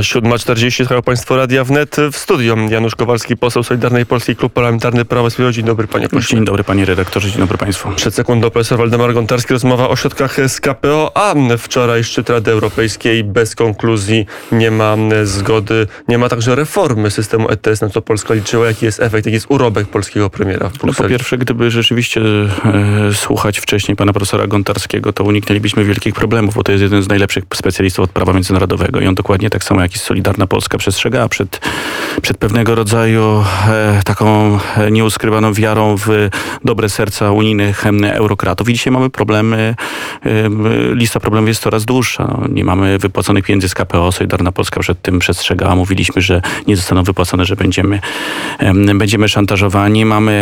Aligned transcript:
7.40 0.00 0.78
trwają 0.78 1.02
Państwo 1.02 1.36
Radia 1.36 1.64
Wnet 1.64 1.96
w 2.12 2.16
studio. 2.16 2.56
Janusz 2.70 2.94
Kowalski, 2.94 3.36
poseł 3.36 3.62
Solidarnej 3.62 4.06
Polskiej, 4.06 4.36
Klub 4.36 4.52
Parlamentarny 4.52 5.04
Prawo 5.04 5.28
i 5.28 5.30
Sprawiedliwość. 5.30 5.56
Dzień 5.56 5.66
dobry 5.66 5.86
Panie 5.86 6.08
pośle. 6.08 6.36
Dzień 6.36 6.44
dobry 6.44 6.64
Panie 6.64 6.84
redaktorze, 6.84 7.30
dzień 7.30 7.38
dobry 7.38 7.58
Państwu. 7.58 7.90
Przed 7.96 8.14
sekundą 8.14 8.50
profesor 8.50 8.78
Waldemar 8.78 9.14
Gontarski 9.14 9.52
rozmowa 9.52 9.88
o 9.88 9.96
środkach 9.96 10.36
z 10.48 10.60
KPO, 10.60 11.12
a 11.14 11.34
wczoraj 11.58 12.04
szczyt 12.04 12.30
Rady 12.30 12.50
Europejskiej 12.50 13.24
bez 13.24 13.54
konkluzji 13.54 14.26
nie 14.52 14.70
ma 14.70 14.96
zgody, 15.24 15.86
nie 16.08 16.18
ma 16.18 16.28
także 16.28 16.54
reformy 16.54 17.10
systemu 17.10 17.50
ETS, 17.50 17.80
na 17.80 17.88
co 17.88 18.02
Polska 18.02 18.34
liczyła. 18.34 18.66
Jaki 18.66 18.84
jest 18.84 19.00
efekt, 19.00 19.26
jaki 19.26 19.34
jest 19.34 19.46
urobek 19.48 19.88
polskiego 19.88 20.30
premiera 20.30 20.68
w 20.68 20.72
No 20.72 20.78
Brukseli? 20.78 21.06
po 21.08 21.10
pierwsze, 21.10 21.38
gdyby 21.38 21.70
rzeczywiście 21.70 22.20
e, 22.20 23.14
słuchać 23.14 23.58
wcześniej 23.58 23.96
pana 23.96 24.12
profesora 24.12 24.46
Gontarskiego, 24.46 25.12
to 25.12 25.24
uniknęlibyśmy 25.24 25.84
wielkich 25.84 26.14
problemów, 26.14 26.54
bo 26.54 26.62
to 26.62 26.72
jest 26.72 26.82
jeden 26.82 27.02
z 27.02 27.08
najlepszych 27.08 27.44
specjalistów 27.54 28.04
od 28.04 28.10
prawa 28.10 28.32
międzynarodowego 28.32 29.00
i 29.00 29.06
on 29.06 29.14
dokładnie 29.14 29.50
tak 29.50 29.64
samo 29.64 29.80
jak 29.82 29.89
i 29.94 29.98
Solidarna 29.98 30.46
Polska 30.46 30.78
przestrzega 30.78 31.28
przed, 31.28 31.60
przed 32.22 32.38
pewnego 32.38 32.74
rodzaju 32.74 33.44
e, 33.68 34.00
taką 34.04 34.58
e, 34.76 34.90
nieuskrywaną 34.90 35.52
wiarą 35.52 35.96
w 35.96 36.08
dobre 36.64 36.88
serca 36.88 37.30
unijnych 37.30 37.84
eurokratów. 38.02 38.68
I 38.68 38.72
dzisiaj 38.72 38.92
mamy 38.92 39.10
problemy, 39.10 39.74
em, 40.22 40.64
lista 40.94 41.20
problemów 41.20 41.48
jest 41.48 41.62
coraz 41.62 41.84
dłuższa. 41.84 42.24
No, 42.24 42.48
nie 42.48 42.64
mamy 42.64 42.98
wypłaconych 42.98 43.44
pieniędzy 43.44 43.68
z 43.68 43.74
KPO, 43.74 44.12
Solidarna 44.12 44.52
Polska 44.52 44.80
przed 44.80 45.02
tym 45.02 45.18
przestrzegała. 45.18 45.76
Mówiliśmy, 45.76 46.22
że 46.22 46.42
nie 46.66 46.76
zostaną 46.76 47.02
wypłacone, 47.02 47.44
że 47.44 47.56
będziemy, 47.56 48.00
em, 48.58 48.98
będziemy 48.98 49.28
szantażowani. 49.28 50.04
Mamy 50.04 50.32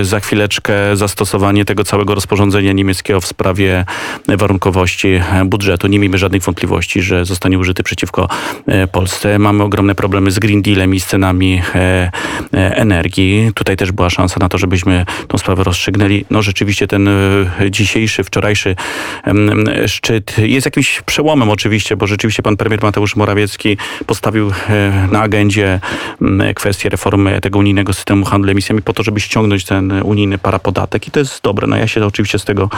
e, 0.00 0.04
za 0.04 0.20
chwileczkę 0.20 0.96
zastosowanie 0.96 1.64
tego 1.64 1.84
całego 1.84 2.14
rozporządzenia 2.14 2.72
niemieckiego 2.72 3.20
w 3.20 3.26
sprawie 3.26 3.84
warunkowości 4.28 5.08
e, 5.08 5.44
budżetu. 5.44 5.88
Nie 5.88 5.98
miejmy 5.98 6.18
żadnych 6.18 6.42
wątpliwości, 6.42 7.02
że 7.02 7.24
zostanie 7.24 7.58
użyty 7.58 7.82
przeciwko 7.82 8.28
e, 8.66 8.81
Polsce. 8.86 9.38
Mamy 9.38 9.62
ogromne 9.62 9.94
problemy 9.94 10.30
z 10.30 10.38
Green 10.38 10.62
Dealem 10.62 10.94
i 10.94 11.00
z 11.00 11.06
cenami 11.06 11.62
e, 11.74 12.10
e, 12.54 12.76
energii. 12.76 13.50
Tutaj 13.54 13.76
też 13.76 13.92
była 13.92 14.10
szansa 14.10 14.36
na 14.40 14.48
to, 14.48 14.58
żebyśmy 14.58 15.04
tą 15.28 15.38
sprawę 15.38 15.64
rozstrzygnęli. 15.64 16.24
No 16.30 16.42
rzeczywiście 16.42 16.86
ten 16.86 17.08
e, 17.08 17.70
dzisiejszy, 17.70 18.24
wczorajszy 18.24 18.76
szczyt 19.86 20.38
jest 20.38 20.66
jakimś 20.66 21.02
przełomem 21.02 21.50
oczywiście, 21.50 21.96
bo 21.96 22.06
rzeczywiście 22.06 22.42
pan 22.42 22.56
premier 22.56 22.82
Mateusz 22.82 23.16
Morawiecki 23.16 23.76
postawił 24.06 24.52
na 25.12 25.20
agendzie 25.20 25.80
kwestię 26.54 26.88
reformy 26.88 27.40
tego 27.40 27.58
unijnego 27.58 27.92
systemu 27.92 28.24
handlu 28.24 28.50
emisjami 28.50 28.82
po 28.82 28.92
to, 28.92 29.02
żeby 29.02 29.20
ściągnąć 29.20 29.64
ten 29.64 29.92
unijny 30.02 30.38
parapodatek 30.38 31.08
i 31.08 31.10
to 31.10 31.20
jest 31.20 31.42
dobre. 31.42 31.66
No 31.66 31.76
ja 31.76 31.86
się 31.86 32.06
oczywiście 32.06 32.38
z 32.38 32.44
tego 32.44 32.70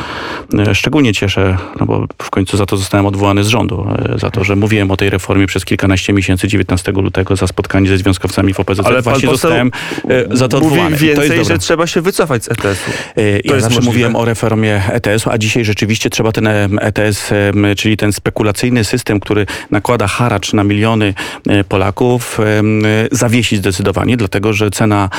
szczególnie 0.73 1.13
cieszę, 1.13 1.57
no 1.81 1.87
bo 1.87 2.07
w 2.23 2.31
końcu 2.31 2.57
za 2.57 2.67
to 2.67 2.77
zostałem 2.77 3.07
odwołany 3.07 3.45
z 3.45 3.49
rządu, 3.49 3.87
za 4.17 4.31
to, 4.31 4.45
że 4.45 4.57
mówiłem 4.57 4.91
o 4.91 4.97
tej 4.97 5.11
reformie 5.11 5.47
przez 5.47 5.65
kilkanaście 5.85 6.13
miesięcy 6.13 6.49
19 6.49 6.93
lutego 6.93 7.37
za 7.37 7.47
spotkanie 7.47 7.89
ze 7.89 7.99
związkowcami 7.99 8.55
w 8.55 8.61
OPZZ. 8.61 8.81
Ale 8.85 9.03
Właśnie 9.03 9.29
zostałem 9.29 9.71
e, 10.09 10.37
za 10.37 10.49
to 10.49 10.61
Mówi 10.61 10.67
odwołany. 10.73 10.97
I 10.97 10.99
to 10.99 11.05
jest 11.07 11.21
więcej, 11.21 11.45
że 11.45 11.59
trzeba 11.59 11.87
się 11.87 12.01
wycofać 12.01 12.45
z 12.45 12.49
ETS-u. 12.51 12.91
E, 13.21 13.23
Ja 13.45 13.61
zawsze 13.61 13.63
możliwe. 13.63 13.85
mówiłem 13.85 14.17
o 14.17 14.25
reformie 14.25 14.83
ETS-u, 14.93 15.31
a 15.31 15.39
dzisiaj 15.39 15.65
rzeczywiście 15.65 16.11
trzeba 16.11 16.33
ten 16.33 16.47
ETS, 16.81 17.33
em, 17.33 17.67
czyli 17.77 17.97
ten 17.97 18.13
spekulacyjny 18.13 18.85
system, 18.85 19.21
który 19.21 19.47
nakłada 19.71 20.07
haracz 20.07 20.53
na 20.53 20.65
miliony 20.65 21.15
e, 21.49 21.65
Polaków, 21.65 22.39
zawiesić 23.13 23.59
zdecydowanie, 23.59 24.17
dlatego 24.17 24.53
że 24.53 24.71
cena, 24.71 25.11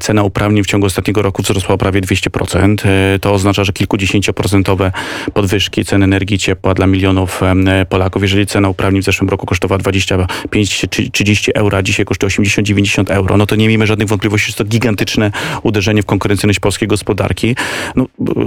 cena 0.00 0.22
uprawnień 0.22 0.64
w 0.64 0.66
ciągu 0.66 0.86
ostatniego 0.86 1.22
roku 1.22 1.42
wzrosła 1.42 1.74
o 1.74 1.78
prawie 1.78 2.00
200%. 2.00 2.86
E, 2.86 3.18
To 3.18 3.32
oznacza, 3.32 3.64
że 3.64 3.72
kilkudziesięcioprocentowe 3.72 4.92
podwyżki 5.34 5.84
cen 5.84 6.02
energii 6.02 6.38
ciepła 6.38 6.74
dla 6.74 6.86
milionów 6.86 7.40
Polaków. 7.88 8.22
Jeżeli 8.22 8.46
cena 8.46 8.68
uprawnień 8.68 9.02
w 9.02 9.04
zeszłym 9.04 9.28
roku 9.30 9.46
kosztowała 9.46 9.63
25 9.78 10.78
czy 10.78 10.88
30 10.88 11.50
euro, 11.54 11.78
a 11.78 11.82
dzisiaj 11.82 12.06
kosztuje 12.06 12.30
80-90 12.30 13.12
euro, 13.12 13.36
no 13.36 13.46
to 13.46 13.56
nie 13.56 13.68
miejmy 13.68 13.86
żadnych 13.86 14.08
wątpliwości, 14.08 14.50
że 14.50 14.56
to 14.56 14.64
gigantyczne 14.64 15.30
uderzenie 15.62 16.02
w 16.02 16.06
konkurencyjność 16.06 16.60
polskiej 16.60 16.88
gospodarki. 16.88 17.56
No, 17.96 18.06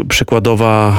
przykładowa 0.09 0.97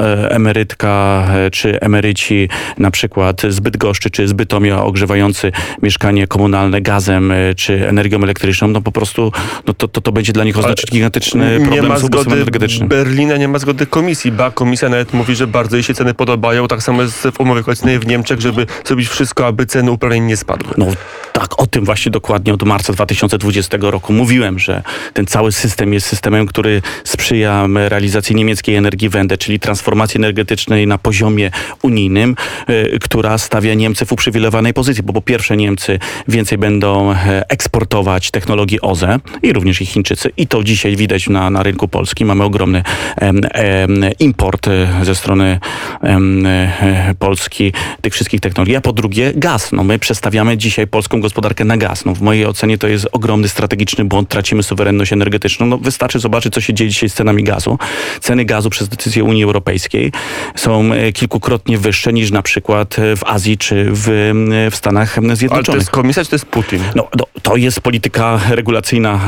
e, 0.00 0.30
emerytka 0.30 1.24
e, 1.34 1.50
czy 1.50 1.80
emeryci 1.80 2.48
na 2.78 2.90
przykład 2.90 3.42
z 3.48 3.60
Bydgoszczy 3.60 4.10
czy 4.10 4.28
z 4.28 4.32
Bytomia 4.32 4.82
ogrzewający 4.82 5.52
mieszkanie 5.82 6.26
komunalne 6.26 6.80
gazem 6.80 7.32
e, 7.32 7.54
czy 7.54 7.88
energią 7.88 8.22
elektryczną, 8.22 8.68
no 8.68 8.82
po 8.82 8.92
prostu 8.92 9.32
no 9.66 9.74
to, 9.74 9.88
to, 9.88 10.00
to 10.00 10.12
będzie 10.12 10.32
dla 10.32 10.44
nich 10.44 10.58
oznaczać 10.58 10.90
gigantyczny 10.90 11.58
nie 11.58 11.66
problem 11.66 11.88
ma 11.88 11.98
z 11.98 12.04
ubóstwem 12.04 12.22
zgody 12.22 12.42
energetycznym. 12.42 12.88
Berlina, 12.88 13.36
nie 13.36 13.48
ma 13.48 13.58
zgody 13.58 13.86
komisji, 13.86 14.32
ba 14.32 14.50
komisja 14.50 14.88
nawet 14.88 15.12
mówi, 15.12 15.34
że 15.34 15.46
bardzo 15.46 15.76
jej 15.76 15.82
się 15.82 15.94
ceny 15.94 16.14
podobają. 16.14 16.68
Tak 16.68 16.82
samo 16.82 17.02
jest 17.02 17.28
w 17.32 17.40
umowie 17.40 17.62
koalicyjnej 17.62 17.98
w 17.98 18.06
Niemczech, 18.06 18.40
żeby 18.40 18.66
zrobić 18.84 19.08
wszystko, 19.08 19.46
aby 19.46 19.55
ceny 19.64 19.90
uprawnień 19.90 20.24
nie 20.24 20.36
spadły. 20.36 20.74
No 20.78 20.86
tak, 21.32 21.60
o 21.60 21.66
tym 21.66 21.84
właśnie 21.84 22.12
dokładnie 22.12 22.54
od 22.54 22.62
marca 22.62 22.92
2020 22.92 23.76
roku 23.80 24.12
mówiłem, 24.12 24.58
że 24.58 24.82
ten 25.12 25.26
cały 25.26 25.52
system 25.52 25.92
jest 25.92 26.06
systemem, 26.06 26.46
który 26.46 26.82
sprzyja 27.04 27.66
realizacji 27.74 28.36
niemieckiej 28.36 28.74
energii 28.74 29.08
Wende, 29.08 29.38
czyli 29.38 29.60
transformacji 29.60 30.18
energetycznej 30.18 30.86
na 30.86 30.98
poziomie 30.98 31.50
unijnym, 31.82 32.36
y, 32.70 32.98
która 33.00 33.38
stawia 33.38 33.74
Niemcy 33.74 34.06
w 34.06 34.12
uprzywilejowanej 34.12 34.74
pozycji, 34.74 35.02
bo 35.02 35.12
po 35.12 35.22
pierwsze 35.22 35.56
Niemcy 35.56 35.98
więcej 36.28 36.58
będą 36.58 37.12
e, 37.12 37.16
eksportować 37.48 38.30
technologii 38.30 38.80
OZE 38.80 39.18
i 39.42 39.52
również 39.52 39.80
i 39.80 39.86
Chińczycy 39.86 40.30
i 40.36 40.46
to 40.46 40.64
dzisiaj 40.64 40.96
widać 40.96 41.28
na, 41.28 41.50
na 41.50 41.62
rynku 41.62 41.88
polskim. 41.88 42.28
Mamy 42.28 42.44
ogromny 42.44 42.82
em, 43.16 43.40
em, 43.52 44.04
import 44.18 44.68
e, 44.68 44.88
ze 45.02 45.14
strony 45.14 45.58
em, 46.02 46.46
e, 46.46 47.14
Polski 47.18 47.72
tych 48.00 48.12
wszystkich 48.12 48.40
technologii, 48.40 48.76
a 48.76 48.80
po 48.80 48.92
drugie 48.92 49.32
gaz. 49.46 49.72
No 49.72 49.84
my 49.84 49.98
przestawiamy 49.98 50.56
dzisiaj 50.56 50.86
polską 50.86 51.20
gospodarkę 51.20 51.64
na 51.64 51.76
gaz. 51.76 52.04
No 52.04 52.14
w 52.14 52.20
mojej 52.20 52.46
ocenie 52.46 52.78
to 52.78 52.88
jest 52.88 53.08
ogromny 53.12 53.48
strategiczny 53.48 54.04
błąd, 54.04 54.28
tracimy 54.28 54.62
suwerenność 54.62 55.12
energetyczną. 55.12 55.66
No 55.66 55.78
wystarczy 55.78 56.18
zobaczyć, 56.18 56.54
co 56.54 56.60
się 56.60 56.74
dzieje 56.74 56.90
dzisiaj 56.90 57.08
z 57.08 57.14
cenami 57.14 57.44
gazu. 57.44 57.78
Ceny 58.20 58.44
gazu 58.44 58.70
przez 58.70 58.88
decyzję 58.88 59.24
Unii 59.24 59.44
Europejskiej 59.44 60.12
są 60.56 60.92
e, 60.92 61.12
kilkukrotnie 61.12 61.78
wyższe 61.78 62.12
niż 62.12 62.30
na 62.30 62.42
przykład 62.42 62.98
e, 62.98 63.16
w 63.16 63.24
Azji 63.24 63.58
czy 63.58 63.86
w, 63.90 64.08
e, 64.08 64.70
w 64.70 64.76
Stanach 64.76 65.18
Ale 65.18 65.28
to 65.28 65.36
Zjednoczonych. 65.36 65.80
jest 65.80 65.90
komisja, 65.90 66.24
czy 66.24 66.30
to 66.30 66.36
jest 66.36 66.46
Putin? 66.46 66.82
No, 66.94 67.08
no, 67.18 67.24
to 67.42 67.56
jest 67.56 67.80
polityka 67.80 68.40
regulacyjna 68.50 69.20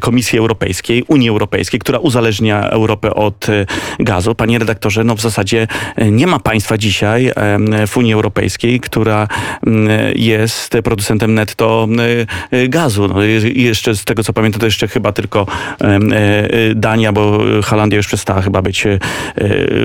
Komisji 0.00 0.38
Europejskiej, 0.38 1.04
Unii 1.08 1.28
Europejskiej, 1.28 1.80
która 1.80 1.98
uzależnia 1.98 2.70
Europę 2.70 3.14
od 3.14 3.46
gazu. 3.98 4.34
Panie 4.34 4.58
redaktorze, 4.58 5.04
no 5.04 5.14
w 5.14 5.20
zasadzie 5.20 5.66
nie 6.10 6.26
ma 6.26 6.38
państwa 6.38 6.78
dzisiaj 6.78 7.32
w 7.86 7.96
Unii 7.96 8.12
Europejskiej, 8.12 8.80
która 8.80 9.28
jest 10.14 10.76
producentem 10.84 11.34
netto 11.34 11.88
e, 12.50 12.58
e, 12.58 12.68
gazu. 12.68 13.08
No, 13.08 13.22
jeszcze 13.54 13.96
z 13.96 14.04
tego 14.04 14.24
co 14.24 14.32
pamiętam, 14.32 14.60
to 14.60 14.66
jeszcze 14.66 14.88
chyba 14.88 15.12
tylko 15.12 15.46
e, 15.80 15.86
e, 15.86 16.74
Dania, 16.74 17.12
bo 17.12 17.40
Holandia 17.64 17.96
już 17.96 18.06
przestała 18.06 18.42
chyba 18.42 18.62
być 18.62 18.86
e, 18.86 18.98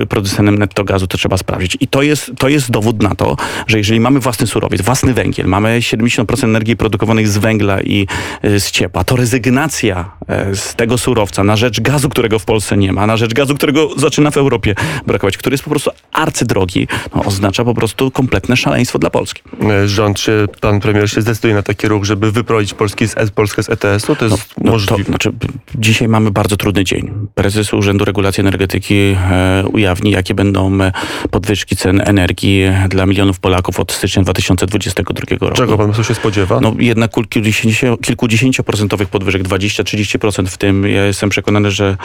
producentem 0.08 0.58
netto 0.58 0.84
gazu, 0.84 1.06
to 1.06 1.18
trzeba 1.18 1.36
sprawdzić. 1.36 1.76
I 1.80 1.88
to 1.88 2.02
jest, 2.02 2.32
to 2.38 2.48
jest 2.48 2.70
dowód 2.70 3.02
na 3.02 3.14
to, 3.14 3.36
że 3.66 3.78
jeżeli 3.78 4.00
mamy 4.00 4.20
własny 4.20 4.46
surowiec, 4.46 4.82
własny 4.82 5.14
węgiel, 5.14 5.46
mamy 5.46 5.78
70% 5.80 6.44
energii 6.44 6.76
produkowanej 6.76 7.26
z 7.26 7.38
węgla 7.38 7.80
i 7.80 8.06
z 8.42 8.70
ciepła, 8.70 9.04
to 9.04 9.16
rezygnacja 9.16 10.10
z 10.54 10.74
tego 10.74 10.98
surowca 10.98 11.44
na 11.44 11.56
rzecz 11.56 11.80
gazu, 11.80 12.08
którego 12.08 12.38
w 12.38 12.44
Polsce 12.44 12.76
nie 12.76 12.92
ma, 12.92 13.06
na 13.06 13.16
rzecz 13.16 13.34
gazu, 13.34 13.54
którego 13.54 13.88
zaczyna 13.96 14.30
w 14.30 14.36
Europie 14.36 14.74
brakować, 15.06 15.36
który 15.36 15.54
jest 15.54 15.64
po 15.64 15.70
prostu 15.70 15.90
arcydrogi, 16.12 16.88
no, 17.14 17.24
oznacza 17.24 17.64
po 17.64 17.74
prostu 17.74 18.10
kompletne 18.10 18.56
szaleństwo 18.56 18.98
dla 18.98 19.10
Polski. 19.10 19.42
E, 19.70 19.88
Rząd, 19.88 20.16
czy 20.16 20.46
pan 20.60 20.80
premier 20.80 21.10
się 21.10 21.20
zdecyduje 21.22 21.54
na 21.54 21.62
taki 21.62 21.88
ruch, 21.88 22.04
żeby 22.04 22.32
wyprowadzić 22.32 22.74
Polski 22.74 23.08
z, 23.08 23.16
E- 23.16 23.26
Polskę 23.34 23.62
z 23.62 23.68
ETS-u? 23.70 24.16
To 24.16 24.24
jest 24.24 24.36
No, 24.58 24.64
to, 24.64 24.70
możliwe. 24.70 25.04
znaczy, 25.04 25.32
b- 25.32 25.46
dzisiaj 25.74 26.08
mamy 26.08 26.30
bardzo 26.30 26.56
trudny 26.56 26.84
dzień. 26.84 27.10
Prezes 27.34 27.72
Urzędu 27.72 28.04
Regulacji 28.04 28.40
Energetyki 28.40 28.94
e, 28.94 29.64
ujawni, 29.72 30.10
jakie 30.10 30.34
będą 30.34 30.80
e, 30.82 30.92
podwyżki 31.30 31.76
cen 31.76 32.02
energii 32.04 32.62
dla 32.88 33.06
milionów 33.06 33.40
Polaków 33.40 33.80
od 33.80 33.92
stycznia 33.92 34.22
2022 34.22 35.36
roku. 35.40 35.56
Czego 35.56 35.78
pan 35.78 35.88
poseł 35.88 36.04
się 36.04 36.14
spodziewa? 36.14 36.60
No 36.60 36.74
jednak 36.78 37.10
kilkudziesięcio- 37.10 38.00
kilkudziesięcioprocentowych 38.00 39.08
podwyżek, 39.08 39.42
20-30% 39.42 40.46
w 40.46 40.58
tym. 40.58 40.86
Ja 40.88 41.04
jestem 41.04 41.30
przekonany, 41.30 41.70
że 41.70 41.96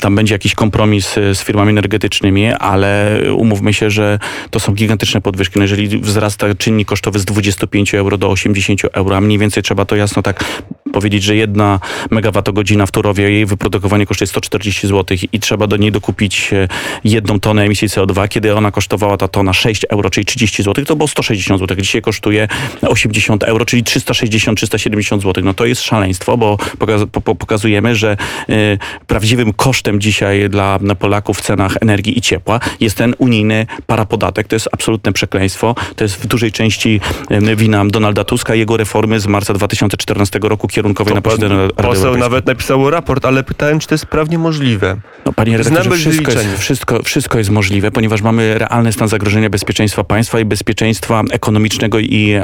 tam 0.00 0.14
będzie 0.14 0.34
jakiś 0.34 0.54
kompromis 0.54 1.14
z 1.14 1.42
firmami 1.42 1.70
energetycznymi, 1.70 2.46
ale 2.46 3.20
umówmy 3.36 3.74
się, 3.74 3.90
że 3.90 4.18
to 4.50 4.60
są 4.60 4.72
gigantyczne 4.74 5.20
podwyżki. 5.20 5.58
No 5.58 5.62
jeżeli 5.64 5.98
wzrasta 6.00 6.54
czynnik 6.54 6.92
kosztowy 7.02 7.18
z 7.18 7.24
25 7.24 7.94
euro 7.94 8.18
do 8.18 8.30
80 8.30 8.80
euro, 8.92 9.16
a 9.16 9.20
mniej 9.20 9.38
więcej 9.38 9.62
trzeba 9.62 9.84
to 9.84 9.96
jasno 9.96 10.22
tak 10.22 10.44
powiedzieć, 10.92 11.22
że 11.22 11.36
jedna 11.36 11.80
megawattogodzina 12.10 12.86
w 12.86 12.90
Turowie, 12.90 13.30
jej 13.30 13.46
wyprodukowanie 13.46 14.06
kosztuje 14.06 14.26
140 14.26 14.86
zł 14.86 15.16
i 15.32 15.40
trzeba 15.40 15.66
do 15.66 15.76
niej 15.76 15.92
dokupić 15.92 16.52
e, 16.52 16.68
jedną 17.04 17.40
tonę 17.40 17.62
emisji 17.62 17.88
CO2, 17.88 18.28
kiedy 18.28 18.54
ona 18.54 18.70
kosztowała 18.70 19.16
ta 19.16 19.28
tona 19.28 19.52
6 19.52 19.86
euro, 19.90 20.10
czyli 20.10 20.26
30 20.26 20.62
zł, 20.62 20.84
to 20.84 20.96
było 20.96 21.08
160 21.08 21.60
zł. 21.60 21.76
Dzisiaj 21.76 22.02
kosztuje 22.02 22.48
80 22.82 23.42
euro, 23.42 23.64
czyli 23.64 23.84
360-370 23.84 25.22
zł. 25.22 25.44
No 25.44 25.54
to 25.54 25.66
jest 25.66 25.82
szaleństwo, 25.82 26.36
bo 26.36 26.56
pokaz 26.78 27.00
po 27.12 27.34
pokazujemy, 27.34 27.96
że 27.96 28.16
y, 28.50 28.78
prawdziwym 29.06 29.52
kosztem 29.52 30.00
dzisiaj 30.00 30.50
dla 30.50 30.78
Polaków 30.98 31.38
w 31.38 31.40
cenach 31.40 31.76
energii 31.80 32.18
i 32.18 32.20
ciepła 32.20 32.60
jest 32.80 32.96
ten 32.96 33.14
unijny 33.18 33.66
parapodatek. 33.86 34.48
To 34.48 34.56
jest 34.56 34.68
absolutne 34.72 35.12
przekleństwo. 35.12 35.74
To 35.96 36.04
jest 36.04 36.16
w 36.16 36.26
dużej 36.26 36.52
części 36.52 37.00
y, 37.30 37.56
wina 37.56 37.84
Donalda 37.84 38.24
Tuska, 38.24 38.54
jego 38.54 38.76
reformy 38.76 39.20
z 39.20 39.26
marca 39.26 39.54
2014 39.54 40.38
roku 40.42 40.68
kierunkowej 40.82 41.22
To 41.22 41.48
na 41.48 41.56
Rady 41.56 41.72
Poseł 41.74 41.86
Europejskiej. 41.86 42.20
nawet 42.20 42.46
napisał 42.46 42.90
raport, 42.90 43.24
ale 43.24 43.42
pytałem, 43.44 43.78
czy 43.78 43.88
to 43.88 43.94
jest 43.94 44.06
prawnie 44.06 44.38
możliwe. 44.38 44.96
No, 45.26 45.32
panie 45.32 45.56
redaktorze, 45.58 45.82
Znamy 45.82 45.96
wszystko 46.00 46.32
jest, 46.32 46.58
wszystko, 46.58 47.02
wszystko 47.02 47.38
jest 47.38 47.50
możliwe, 47.50 47.90
ponieważ 47.90 48.22
mamy 48.22 48.58
realny 48.58 48.92
stan 48.92 49.08
zagrożenia 49.08 49.50
bezpieczeństwa 49.50 50.04
państwa 50.04 50.40
i 50.40 50.44
bezpieczeństwa 50.44 51.22
ekonomicznego 51.30 51.98
i 51.98 52.34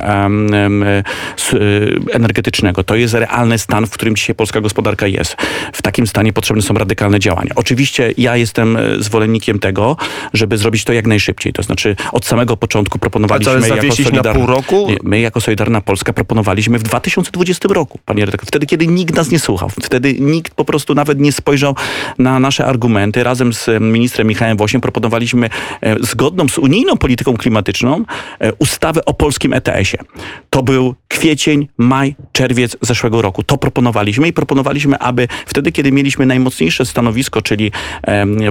s- 1.37 1.53
y, 1.55 1.97
energetycznego. 2.13 2.85
To 2.85 2.95
jest 2.97 3.15
realny 3.15 3.59
stan, 3.59 3.87
w 3.87 3.91
którym 3.91 4.17
dzisiaj 4.17 4.35
polska 4.35 4.61
gospodarka 4.61 5.07
jest. 5.07 5.37
W 5.73 5.83
takim 5.83 6.07
stanie 6.07 6.33
potrzebne 6.33 6.63
są 6.63 6.75
radykalne 6.75 7.21
działania. 7.21 7.51
Oczywiście 7.57 8.13
ja 8.19 8.37
jestem 8.37 8.77
e, 8.77 8.81
zwolennikiem 8.99 9.59
tego, 9.59 9.97
żeby 10.35 10.59
zrobić 10.59 10.85
to 10.85 10.93
jak 10.93 11.07
najszybciej. 11.07 11.53
To 11.53 11.63
znaczy 11.63 11.97
od 12.13 12.25
samego 12.27 12.57
początku 12.57 12.99
A 12.99 13.01
proponowaliśmy 13.01 13.61
co, 13.61 13.77
jako 13.77 14.17
na 14.23 14.35
pół 14.35 14.47
roku? 14.47 14.87
Nie, 14.91 14.97
My 15.03 15.21
jako 15.21 15.41
Solidarna 15.41 15.81
Polska 15.81 16.13
proponowaliśmy 16.13 16.79
w 16.79 16.83
2020 16.83 17.69
roku, 17.69 17.99
panie 18.05 18.27
redaktor. 18.29 18.49
Wtedy, 18.49 18.67
kiedy 18.67 18.87
nikt 18.87 19.15
nas 19.15 19.31
nie 19.31 19.39
słuchał. 19.39 19.69
Wtedy 19.83 20.15
nikt 20.21 20.55
po 20.55 20.65
prostu 20.65 20.95
nawet 20.95 21.21
nie 21.21 21.33
spojrzał 21.33 21.75
na 22.19 22.41
nasze 22.41 22.67
argumenty. 22.67 23.25
Razem 23.25 23.53
z 23.53 23.69
em, 23.69 23.93
ministrem 23.93 24.27
Michałem 24.29 24.57
Wosiem 24.57 24.81
proponowaliśmy 24.81 25.51
e, 25.81 25.97
zgodną 26.01 26.49
z 26.49 26.59
unijną 26.59 26.97
polityką 26.97 27.37
klimatyczną 27.37 28.05
e, 28.41 28.53
ustawę 28.53 29.05
o 29.05 29.15
polskim 29.15 29.53
ETS-ie. 29.53 30.03
To 30.51 30.63
był 30.63 30.95
kwiecień, 31.09 31.69
maj, 31.79 32.15
czerwiec 32.33 32.77
zeszłego 32.81 33.23
roku. 33.23 33.43
To 33.43 33.59
proponowaliśmy 33.59 34.29
i 34.29 34.33
proponowaliśmy, 34.33 34.99
aby 34.99 35.29
wtedy, 35.47 35.73
kiedy 35.73 35.93
mieliśmy 35.93 36.27
najmocniejsze 36.27 36.87
stanowisko, 36.87 37.43
czyli 37.43 37.73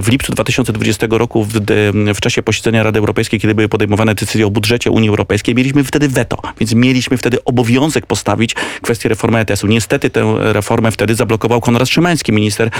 w 0.02 0.08
lipcu 0.08 0.32
2020 0.32 1.06
roku 1.10 1.44
w, 1.44 1.52
w 2.14 2.20
czasie 2.20 2.42
posiedzenia 2.42 2.82
Rady 2.82 2.98
Europejskiej, 2.98 3.40
kiedy 3.40 3.54
były 3.54 3.68
podejmowane 3.68 4.14
decyzje 4.14 4.46
o 4.46 4.50
budżecie 4.50 4.90
Unii 4.90 5.08
Europejskiej, 5.08 5.54
mieliśmy 5.54 5.84
wtedy 5.84 6.08
weto, 6.08 6.38
więc 6.60 6.74
mieliśmy 6.74 7.16
wtedy 7.16 7.44
obowiązek 7.44 8.06
postawić 8.06 8.54
kwestię 8.82 9.08
reformy 9.08 9.38
ETS-u. 9.38 9.66
Niestety 9.68 10.10
tę 10.10 10.34
reformę 10.38 10.90
wtedy 10.90 11.14
zablokował 11.14 11.60
Konrad 11.60 11.88
Szymański, 11.88 12.32
minister 12.32 12.70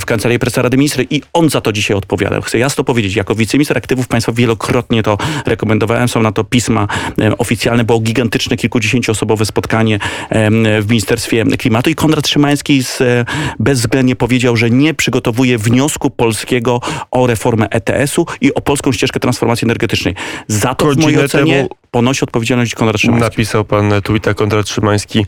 w 0.00 0.04
Kancelarii 0.04 0.38
Prezesa 0.38 0.62
Rady 0.62 0.76
Ministry 0.76 1.06
i 1.10 1.22
on 1.32 1.50
za 1.50 1.60
to 1.60 1.72
dzisiaj 1.72 1.96
odpowiadał. 1.96 2.42
Chcę 2.42 2.58
jasno 2.58 2.84
powiedzieć, 2.84 3.16
jako 3.16 3.34
wiceminister 3.34 3.78
aktywów 3.78 4.08
państwa 4.08 4.32
wielokrotnie 4.32 5.02
to 5.02 5.18
rekomendowałem, 5.46 6.08
są 6.08 6.22
na 6.22 6.32
to 6.32 6.44
pisma 6.44 6.88
oficjalne, 7.38 7.84
było 7.84 8.00
gigantyczne 8.00 8.56
kilkudziesięcioosobowe 8.56 9.46
spotkanie 9.46 9.98
w 10.82 10.86
Ministerstwie 10.88 11.44
Klimatu 11.44 11.90
i 11.90 11.94
Konrad 11.94 12.28
Szymański 12.28 12.82
z, 12.82 13.00
e, 13.00 13.24
bezwzględnie 13.58 14.16
powiedział, 14.16 14.56
że 14.56 14.70
nie 14.70 14.94
przygotowuje 14.94 15.58
wniosku 15.58 16.10
polskiego 16.10 16.80
o 17.10 17.26
reformę 17.26 17.68
ETS-u 17.70 18.26
i 18.40 18.54
o 18.54 18.60
polską 18.60 18.92
ścieżkę 18.92 19.20
transformacji 19.20 19.64
energetycznej. 19.64 20.14
Za 20.48 20.74
to 20.74 20.90
w 20.90 20.96
mojej 20.96 21.24
ocenie 21.24 21.54
temu 21.54 21.68
ponosi 21.96 22.24
odpowiedzialność 22.24 22.74
Konrad 22.74 23.00
Szymański. 23.00 23.24
Napisał 23.24 23.64
pan 23.64 23.92
tweeta 24.02 24.34
Konrad 24.34 24.68
Szymański, 24.68 25.26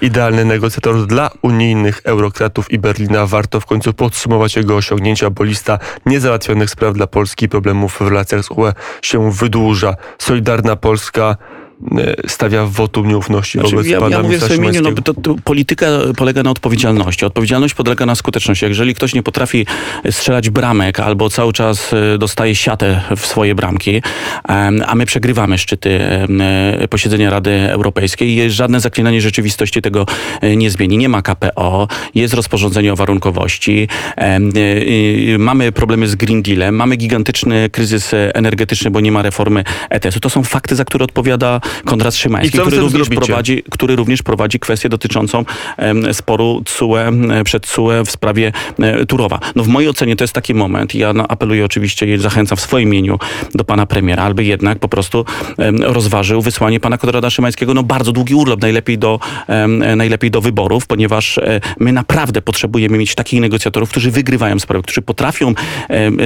idealny 0.00 0.44
negocjator 0.44 1.06
dla 1.06 1.30
unijnych 1.42 2.00
eurokratów 2.04 2.72
i 2.72 2.78
Berlina. 2.78 3.26
Warto 3.26 3.60
w 3.60 3.66
końcu 3.66 3.92
podsumować 3.92 4.56
jego 4.56 4.76
osiągnięcia, 4.76 5.30
bo 5.30 5.44
lista 5.44 5.78
niezałatwionych 6.06 6.70
spraw 6.70 6.94
dla 6.94 7.06
Polski 7.06 7.48
problemów 7.48 7.92
w 7.92 8.00
relacjach 8.00 8.44
z 8.44 8.50
UE 8.50 8.72
się 9.02 9.32
wydłuża. 9.32 9.94
Solidarna 10.18 10.76
Polska 10.76 11.36
stawia 12.26 12.66
wotum 12.66 13.08
nieufności 13.08 13.58
Znaczy, 13.58 13.76
wobec 13.76 13.88
ja, 13.90 14.00
pana 14.00 14.16
ja 14.16 14.22
mówię 14.22 14.38
w 14.38 14.56
imieniu, 14.56 14.82
no, 14.82 14.92
to, 14.92 15.14
to 15.14 15.36
polityka 15.44 15.86
polega 16.16 16.42
na 16.42 16.50
odpowiedzialności. 16.50 17.24
Odpowiedzialność 17.24 17.74
polega 17.74 18.06
na 18.06 18.14
skuteczności. 18.14 18.64
Jeżeli 18.64 18.94
ktoś 18.94 19.14
nie 19.14 19.22
potrafi 19.22 19.66
strzelać 20.10 20.50
bramek 20.50 21.00
albo 21.00 21.30
cały 21.30 21.52
czas 21.52 21.92
e, 21.92 22.18
dostaje 22.18 22.54
siatę 22.54 23.00
w 23.16 23.26
swoje 23.26 23.54
bramki, 23.54 24.02
a 24.86 24.94
my 24.94 25.06
przegrywamy 25.06 25.58
szczyty 25.58 26.00
e, 26.00 26.88
posiedzenia 26.88 27.30
Rady 27.30 27.70
Europejskiej, 27.70 28.36
jest 28.36 28.56
żadne 28.56 28.80
zaklinanie 28.80 29.20
rzeczywistości 29.20 29.82
tego 29.82 30.06
e, 30.40 30.56
nie 30.56 30.70
zmieni. 30.70 30.98
Nie 30.98 31.08
ma 31.08 31.22
KPO, 31.22 31.88
jest 32.14 32.34
rozporządzenie 32.34 32.92
o 32.92 32.96
warunkowości, 32.96 33.88
e, 34.16 34.20
e, 34.20 35.38
mamy 35.38 35.72
problemy 35.72 36.08
z 36.08 36.14
Green 36.14 36.42
Dealem, 36.42 36.74
mamy 36.74 36.96
gigantyczny 36.96 37.70
kryzys 37.70 38.14
e, 38.14 38.34
energetyczny, 38.34 38.90
bo 38.90 39.00
nie 39.00 39.12
ma 39.12 39.22
reformy 39.22 39.64
ETS-u. 39.90 40.20
To 40.20 40.30
są 40.30 40.42
fakty, 40.42 40.76
za 40.76 40.84
które 40.84 41.04
odpowiada 41.04 41.60
Konrad 41.84 42.14
Szymański, 42.14 42.58
który 42.58 42.76
również 42.76 43.06
zrobicie? 43.06 43.26
prowadzi 43.26 43.62
który 43.70 43.96
również 43.96 44.22
prowadzi 44.22 44.58
kwestię 44.58 44.88
dotyczącą 44.88 45.44
em, 45.76 46.14
sporu 46.14 46.62
CUE 46.66 46.96
przed 47.44 47.66
CUE 47.66 48.04
w 48.06 48.10
sprawie 48.10 48.52
e, 48.78 49.06
Turowa. 49.06 49.40
No 49.56 49.64
w 49.64 49.68
mojej 49.68 49.90
ocenie 49.90 50.16
to 50.16 50.24
jest 50.24 50.34
taki 50.34 50.54
moment, 50.54 50.94
ja 50.94 51.12
no, 51.12 51.28
apeluję 51.28 51.64
oczywiście 51.64 52.14
i 52.14 52.18
zachęcam 52.18 52.58
w 52.58 52.60
swoim 52.60 52.88
imieniu 52.88 53.18
do 53.54 53.64
pana 53.64 53.86
premiera, 53.86 54.22
aby 54.22 54.44
jednak 54.44 54.78
po 54.78 54.88
prostu 54.88 55.24
em, 55.58 55.82
rozważył 55.82 56.42
wysłanie 56.42 56.80
pana 56.80 56.98
Konrada 56.98 57.30
Szymańskiego, 57.30 57.74
no 57.74 57.82
bardzo 57.82 58.12
długi 58.12 58.34
urlop, 58.34 58.62
najlepiej 58.62 58.98
do, 58.98 59.20
em, 59.46 59.78
najlepiej 59.96 60.30
do 60.30 60.40
wyborów, 60.40 60.86
ponieważ 60.86 61.38
e, 61.38 61.60
my 61.78 61.92
naprawdę 61.92 62.42
potrzebujemy 62.42 62.98
mieć 62.98 63.14
takich 63.14 63.40
negocjatorów, 63.40 63.90
którzy 63.90 64.10
wygrywają 64.10 64.58
sprawy, 64.58 64.82
którzy 64.82 65.02
potrafią 65.02 65.54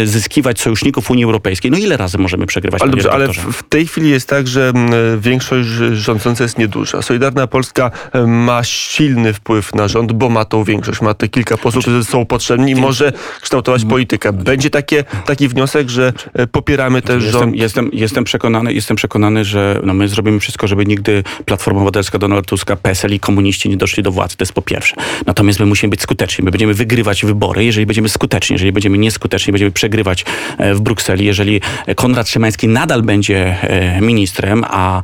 zyskiwać 0.05 0.61
sojuszników 0.61 1.11
Unii 1.11 1.25
Europejskiej. 1.25 1.71
No 1.71 1.79
ile 1.79 1.97
razy 1.97 2.19
możemy 2.19 2.47
przegrywać? 2.47 2.83
Ale 2.83 2.91
dobrze, 2.91 3.13
ale 3.13 3.29
w, 3.29 3.37
w 3.37 3.63
tej 3.69 3.87
chwili 3.87 4.11
jest 4.11 4.29
tak, 4.29 4.49
że 4.49 4.69
mm, 4.69 5.21
większość 5.33 5.69
rządząca 5.93 6.45
jest 6.45 6.59
nieduża. 6.59 7.03
Solidarna 7.03 7.47
Polska 7.47 7.91
e, 8.13 8.27
ma 8.27 8.65
silny 8.65 9.33
wpływ 9.33 9.75
na 9.75 9.89
rząd, 9.89 10.13
bo 10.13 10.29
ma 10.29 10.45
tą 10.45 10.65
większość, 10.65 11.01
ma 11.01 11.15
te 11.15 11.29
kilka 11.29 11.57
posłów, 11.57 11.85
którzy 11.85 12.05
są 12.05 12.27
potrzebni 12.27 12.73
i 12.73 12.75
może 12.75 13.13
kształtować 13.41 13.85
politykę. 13.85 14.33
Będzie 14.33 14.71
takie, 14.71 15.05
taki 15.27 15.49
wniosek, 15.49 15.89
że 15.89 16.13
e, 16.35 16.47
popieramy 16.47 17.03
też 17.03 17.23
Jestem, 17.25 17.41
rząd. 17.41 17.57
jestem, 17.57 17.91
jestem, 17.93 18.25
przekonany, 18.25 18.73
jestem 18.73 18.97
przekonany, 18.97 19.45
że 19.45 19.81
no 19.85 19.95
my 19.95 20.09
zrobimy 20.09 20.41
wszystko, 20.41 20.67
żeby 20.67 20.87
nigdy 20.87 21.25
Platforma 21.45 21.81
Obywatelska, 21.81 22.19
Donald 22.19 22.47
Tuska, 22.47 22.77
PSL 22.77 23.13
i 23.15 23.21
komuniści 23.21 23.69
nie 23.69 23.77
doszli 23.77 24.03
do 24.03 24.13
władzy. 24.13 24.37
To 24.37 24.43
jest 24.43 24.53
po 24.53 24.63
pierwsze. 24.63 24.97
Natomiast 25.27 25.61
my 25.61 25.67
musimy 25.67 25.91
być 25.91 26.03
skuteczni. 26.03 26.45
My 26.45 26.51
będziemy 26.51 26.75
wygrywać 26.75 27.25
wybory, 27.25 27.65
jeżeli 27.65 27.87
będziemy 27.87 28.09
skuteczni. 28.09 28.55
Jeżeli 28.55 28.73
będziemy 28.73 28.99
nieskuteczni, 28.99 29.53
będziemy 29.53 29.71
przegrywać 29.71 30.25
e, 30.59 30.75
w 30.75 30.81
Brukseli. 30.81 31.25
Jeżeli 31.27 31.61
Konrad 31.97 32.29
Szymański 32.29 32.69
nadal 32.69 33.03
będzie 33.03 33.57
ministrem, 34.01 34.65
a 34.69 35.03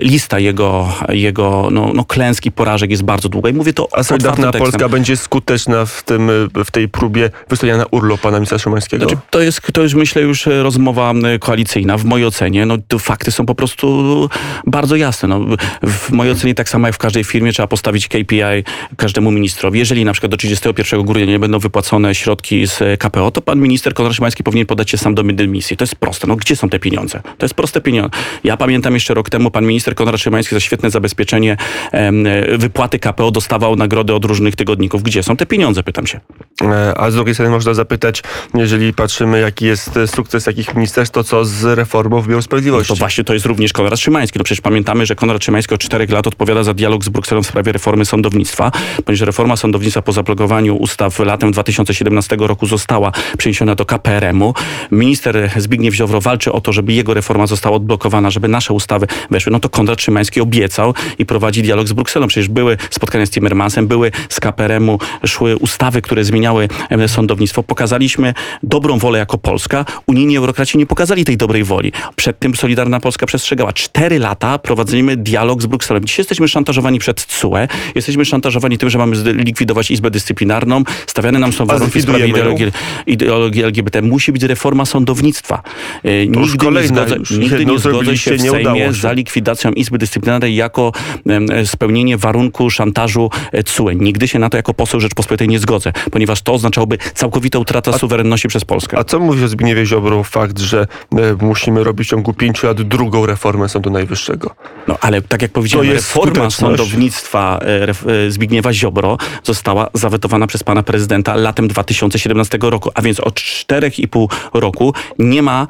lista 0.00 0.38
jego, 0.38 0.88
jego 1.08 1.68
no, 1.70 1.90
no, 1.94 2.04
klęski, 2.04 2.52
porażek 2.52 2.90
jest 2.90 3.02
bardzo 3.02 3.28
długa. 3.28 3.50
I 3.50 3.52
mówię 3.52 3.72
to 3.72 3.88
A 3.92 4.02
Solidarna. 4.02 4.52
Polska 4.52 4.88
będzie 4.88 5.16
skuteczna 5.16 5.86
w, 5.86 6.02
tym, 6.02 6.30
e, 6.30 6.64
w 6.64 6.70
tej 6.70 6.88
próbie 6.88 7.30
wysłania 7.48 7.76
na 7.76 7.84
urlop 7.90 8.20
pana 8.20 8.38
ministra 8.38 8.58
Szymańskiego? 8.58 9.04
Znaczy, 9.04 9.20
to 9.30 9.40
jest, 9.40 9.60
to 9.72 9.82
jest 9.82 9.94
myślę 9.94 10.22
już 10.22 10.46
e, 10.46 10.62
rozmowa 10.62 11.12
e, 11.12 11.38
koalicyjna. 11.38 11.98
W 11.98 12.04
mojej 12.04 12.26
ocenie 12.26 12.66
no, 12.66 12.78
fakty 12.98 13.32
są 13.32 13.46
po 13.46 13.54
prostu 13.54 14.28
bardzo 14.66 14.96
jasne. 14.96 15.28
No, 15.28 15.40
w 15.82 16.10
mojej 16.12 16.32
ocenie 16.32 16.54
tak 16.54 16.68
samo 16.68 16.86
jak 16.86 16.94
w 16.94 16.98
każdej 16.98 17.24
firmie 17.24 17.52
trzeba 17.52 17.66
postawić 17.66 18.08
KPI 18.08 18.64
każdemu 18.96 19.30
ministrowi. 19.30 19.78
Jeżeli 19.78 20.04
na 20.04 20.12
przykład 20.12 20.30
do 20.30 20.36
31 20.36 21.02
grudnia 21.02 21.26
nie 21.26 21.38
będą 21.38 21.58
wypłacone 21.58 22.14
środki 22.14 22.66
z 22.66 22.82
e, 22.82 22.96
KPO, 22.96 23.30
to 23.30 23.42
pan 23.42 23.60
minister 23.60 23.94
Konrad 23.94 24.14
Szymański 24.14 24.42
powinien 24.42 24.66
podać 24.66 24.90
się 24.90 24.98
sam 24.98 25.14
do 25.14 25.22
dymisji. 25.22 25.76
To 25.76 25.82
jest 25.82 25.96
proste. 25.96 26.26
No, 26.26 26.36
gdzie 26.36 26.56
są 26.56 26.68
te 26.68 26.78
pieniądze? 26.78 27.22
To 27.38 27.44
jest 27.44 27.54
proste 27.54 27.80
pieniądze. 27.80 28.10
Ja 28.44 28.56
pamiętam 28.56 28.94
jeszcze 28.94 29.14
rok 29.14 29.30
temu 29.30 29.50
pan 29.52 29.66
minister 29.66 29.94
Konrad 29.94 30.20
Szymański 30.20 30.54
za 30.54 30.60
świetne 30.60 30.90
zabezpieczenie 30.90 31.56
e, 31.92 32.12
wypłaty 32.58 32.98
KPO 32.98 33.30
dostawał 33.30 33.76
nagrody 33.76 34.14
od 34.14 34.24
różnych 34.24 34.56
tygodników. 34.56 35.02
Gdzie 35.02 35.22
są 35.22 35.36
te 35.36 35.46
pieniądze? 35.46 35.82
Pytam 35.82 36.06
się. 36.06 36.20
E, 36.62 36.98
A 36.98 37.10
z 37.10 37.14
drugiej 37.14 37.34
strony 37.34 37.50
można 37.50 37.74
zapytać, 37.74 38.22
jeżeli 38.54 38.92
patrzymy, 38.94 39.40
jaki 39.40 39.64
jest 39.66 39.96
e, 39.96 40.06
sukces 40.06 40.46
jakich 40.46 40.74
ministerstw, 40.74 41.14
to 41.14 41.24
co 41.24 41.44
z 41.44 41.64
reformą 41.64 42.20
wymiaru 42.20 42.38
No 42.38 42.42
sprawiedliwości? 42.42 42.88
to 42.88 42.94
właśnie 42.96 43.24
to 43.24 43.34
jest 43.34 43.46
również 43.46 43.72
Konrad 43.72 44.00
Szymański. 44.00 44.38
No 44.38 44.44
przecież 44.44 44.60
pamiętamy, 44.60 45.06
że 45.06 45.14
Konrad 45.14 45.44
Szymański 45.44 45.74
od 45.74 45.80
czterech 45.80 46.10
lat 46.10 46.26
odpowiada 46.26 46.62
za 46.62 46.74
dialog 46.74 47.04
z 47.04 47.08
Brukselą 47.08 47.42
w 47.42 47.46
sprawie 47.46 47.72
reformy 47.72 48.04
sądownictwa, 48.04 48.70
ponieważ 49.04 49.26
reforma 49.26 49.56
sądownictwa 49.56 50.02
po 50.02 50.12
zablokowaniu 50.12 50.76
ustaw 50.76 51.18
latem 51.18 51.52
2017 51.52 52.36
roku 52.40 52.66
została 52.66 53.12
przeniesiona 53.38 53.74
do 53.74 53.84
KPRM-u. 53.86 54.54
Minister 54.90 55.50
Zbigniew 55.56 55.94
Ziobro 55.94 56.20
walczy 56.20 56.52
o 56.52 56.60
to, 56.60 56.72
żeby 56.72 56.92
jego 56.92 57.14
reforma 57.14 57.46
została 57.46 57.76
odblokowana, 57.76 58.30
żeby 58.30 58.48
nasze 58.48 58.72
ustawy 58.74 59.06
weszły. 59.30 59.41
Przeszły, 59.42 59.52
no 59.52 59.60
to 59.60 59.68
Konrad 59.68 60.00
Szymański 60.02 60.40
obiecał 60.40 60.94
i 61.18 61.26
prowadzi 61.26 61.62
dialog 61.62 61.88
z 61.88 61.92
Brukselą. 61.92 62.26
Przecież 62.26 62.48
były 62.48 62.76
spotkania 62.90 63.26
z 63.26 63.30
Timmermansem, 63.30 63.86
były 63.86 64.10
z 64.28 64.40
KPRM-u, 64.40 64.98
szły 65.26 65.56
ustawy, 65.56 66.02
które 66.02 66.24
zmieniały 66.24 66.68
em, 66.90 67.08
sądownictwo. 67.08 67.62
Pokazaliśmy 67.62 68.34
dobrą 68.62 68.98
wolę 68.98 69.18
jako 69.18 69.38
Polska. 69.38 69.84
Unijni 70.06 70.36
eurokraci 70.36 70.78
nie 70.78 70.86
pokazali 70.86 71.24
tej 71.24 71.36
dobrej 71.36 71.64
woli. 71.64 71.92
Przed 72.16 72.38
tym 72.38 72.54
Solidarna 72.54 73.00
Polska 73.00 73.26
przestrzegała. 73.26 73.72
Cztery 73.72 74.18
lata 74.18 74.58
prowadzimy 74.58 75.16
dialog 75.16 75.62
z 75.62 75.66
Brukselą. 75.66 76.00
Dzisiaj 76.00 76.20
jesteśmy 76.22 76.48
szantażowani 76.48 76.98
przed 76.98 77.24
CUE, 77.24 77.56
jesteśmy 77.94 78.24
szantażowani 78.24 78.78
tym, 78.78 78.90
że 78.90 78.98
mamy 78.98 79.16
likwidować 79.34 79.90
Izbę 79.90 80.10
Dyscyplinarną, 80.10 80.82
stawiane 81.06 81.38
nam 81.38 81.52
są 81.52 81.66
warunki 81.66 81.98
w 81.98 82.02
sprawie 82.02 82.26
ideologii, 82.26 82.66
ideologii 83.06 83.62
LGBT. 83.62 84.02
Musi 84.02 84.32
być 84.32 84.42
reforma 84.42 84.84
sądownictwa. 84.84 85.62
E, 86.04 86.24
już 86.24 86.36
Nigdy, 86.36 86.52
nie 86.52 86.58
kolejna 86.58 87.02
zgodzę, 87.02 87.16
już. 87.16 87.30
nigdy 87.30 87.58
Jedno 87.58 87.72
nie 87.72 87.78
zgodzę 87.78 88.16
się 88.16 88.30
w 88.30 88.42
nie 88.42 88.50
Sejmie 88.50 88.60
udało 88.70 88.78
się. 88.78 88.92
za 88.92 89.12
likwidacją 89.22 89.72
Izby 89.72 89.98
Dyscyplinarnej 89.98 90.54
jako 90.54 90.92
em, 91.26 91.46
spełnienie 91.66 92.16
warunku 92.16 92.70
szantażu 92.70 93.30
e, 93.52 93.62
CUE. 93.62 93.90
Nigdy 93.94 94.28
się 94.28 94.38
na 94.38 94.50
to 94.50 94.56
jako 94.56 94.74
poseł 94.74 95.00
Rzeczpospolitej 95.00 95.48
nie 95.48 95.58
zgodzę, 95.58 95.92
ponieważ 96.10 96.42
to 96.42 96.52
oznaczałoby 96.52 96.98
całkowitą 97.14 97.60
utratę 97.60 97.98
suwerenności 97.98 98.48
przez 98.48 98.64
Polskę. 98.64 98.98
A 98.98 99.04
co 99.04 99.20
mówi 99.20 99.44
o 99.44 99.48
Zbigniewie 99.48 99.86
Ziobro 99.86 100.24
fakt, 100.24 100.58
że 100.58 100.86
e, 101.12 101.16
musimy 101.40 101.84
robić 101.84 102.08
w 102.08 102.10
ciągu 102.10 102.34
pięciu 102.34 102.66
lat 102.66 102.82
drugą 102.82 103.26
reformę 103.26 103.68
Sądu 103.68 103.90
Najwyższego? 103.90 104.54
No 104.88 104.96
ale 105.00 105.22
tak 105.22 105.42
jak 105.42 105.52
powiedziałem, 105.52 105.90
reforma 105.90 106.50
sądownictwa 106.50 107.60
e, 107.62 107.88
e, 108.26 108.30
Zbigniewa 108.30 108.72
Ziobro 108.72 109.18
została 109.44 109.88
zawetowana 109.94 110.46
przez 110.46 110.62
pana 110.62 110.82
prezydenta 110.82 111.36
latem 111.36 111.68
2017 111.68 112.58
roku, 112.62 112.90
a 112.94 113.02
więc 113.02 113.20
od 113.20 113.34
czterech 113.34 113.98
i 113.98 114.08
pół 114.08 114.28
roku 114.54 114.94
nie 115.18 115.42
ma 115.42 115.66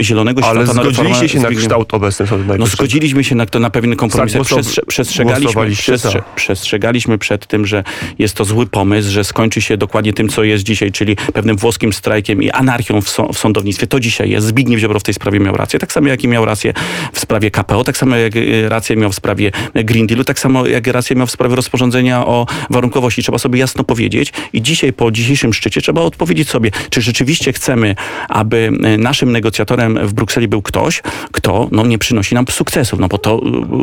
zielonego 0.00 0.44
Ale 0.44 0.66
światła 0.66 0.82
reformę 0.82 0.92
zgodziliście 0.92 1.28
się 1.28 1.40
na 1.40 1.50
kształt 1.50 1.94
obecny 1.94 2.26
Sądu 2.26 2.44
No 2.44 2.48
Najwyższego. 2.48 2.75
Zgodziliśmy 2.76 3.24
się 3.24 3.34
na, 3.34 3.46
to 3.46 3.58
na 3.58 3.70
pewien 3.70 3.96
kompromis. 3.96 4.32
Zagłosow- 4.32 4.44
Przestrze, 4.56 4.82
przestrzegaliśmy, 4.86 5.70
przestrze, 5.70 6.22
przestrzegaliśmy 6.36 7.18
przed 7.18 7.46
tym, 7.46 7.66
że 7.66 7.84
jest 8.18 8.34
to 8.34 8.44
zły 8.44 8.66
pomysł, 8.66 9.10
że 9.10 9.24
skończy 9.24 9.60
się 9.60 9.76
dokładnie 9.76 10.12
tym, 10.12 10.28
co 10.28 10.44
jest 10.44 10.64
dzisiaj, 10.64 10.92
czyli 10.92 11.16
pewnym 11.34 11.56
włoskim 11.56 11.92
strajkiem 11.92 12.42
i 12.42 12.50
anarchią 12.50 13.00
w, 13.00 13.08
są, 13.08 13.32
w 13.32 13.38
sądownictwie. 13.38 13.86
To 13.86 14.00
dzisiaj 14.00 14.30
jest. 14.30 14.46
Zbigniew 14.46 14.80
Ziobro 14.80 15.00
w 15.00 15.02
tej 15.02 15.14
sprawie 15.14 15.40
miał 15.40 15.56
rację. 15.56 15.78
Tak 15.78 15.92
samo 15.92 16.08
jak 16.08 16.24
i 16.24 16.28
miał 16.28 16.44
rację 16.44 16.72
w 17.12 17.18
sprawie 17.20 17.50
KPO, 17.50 17.84
tak 17.84 17.96
samo 17.96 18.16
jak 18.16 18.32
e, 18.36 18.68
rację 18.68 18.96
miał 18.96 19.12
w 19.12 19.14
sprawie 19.14 19.52
Green 19.74 20.06
Dealu, 20.06 20.24
tak 20.24 20.38
samo 20.38 20.66
jak 20.66 20.86
rację 20.86 21.16
miał 21.16 21.26
w 21.26 21.30
sprawie 21.30 21.56
rozporządzenia 21.56 22.26
o 22.26 22.46
warunkowości. 22.70 23.22
Trzeba 23.22 23.38
sobie 23.38 23.60
jasno 23.60 23.84
powiedzieć 23.84 24.32
i 24.52 24.62
dzisiaj 24.62 24.92
po 24.92 25.10
dzisiejszym 25.10 25.54
szczycie 25.54 25.80
trzeba 25.80 26.00
odpowiedzieć 26.00 26.48
sobie, 26.48 26.70
czy 26.90 27.02
rzeczywiście 27.02 27.52
chcemy, 27.52 27.94
aby 28.28 28.70
e, 28.82 28.98
naszym 28.98 29.32
negocjatorem 29.32 30.06
w 30.06 30.12
Brukseli 30.12 30.48
był 30.48 30.62
ktoś, 30.62 31.02
kto 31.32 31.68
no, 31.72 31.86
nie 31.86 31.98
przynosi 31.98 32.34
nam 32.34 32.44
sukcesów, 32.66 33.00
no 33.00 33.08
bo 33.08 33.18
to 33.18 33.40